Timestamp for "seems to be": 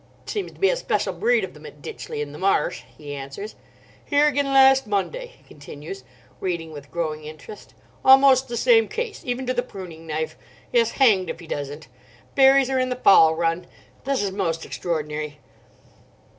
0.25-0.71